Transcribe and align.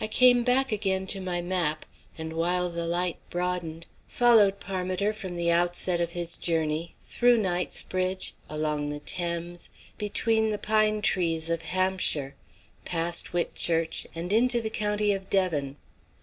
I 0.00 0.06
came 0.06 0.42
back 0.42 0.72
again 0.72 1.06
to 1.08 1.20
my 1.20 1.42
map, 1.42 1.84
and 2.16 2.32
while 2.32 2.70
the 2.70 2.86
light 2.86 3.18
broadened, 3.28 3.86
followed 4.08 4.58
Parmiter 4.58 5.12
from 5.12 5.36
the 5.36 5.52
outset 5.52 6.00
of 6.00 6.12
his 6.12 6.38
journey, 6.38 6.94
through 6.98 7.36
Knightsbridge, 7.36 8.32
along 8.48 8.88
the 8.88 9.00
Thames, 9.00 9.68
between 9.98 10.48
the 10.48 10.56
pine 10.56 11.02
trees 11.02 11.50
of 11.50 11.60
Hampshire, 11.60 12.36
past 12.86 13.34
Whitchurch, 13.34 14.06
and 14.14 14.32
into 14.32 14.62
the 14.62 14.70
county 14.70 15.12
of 15.12 15.28
Devon. 15.28 15.76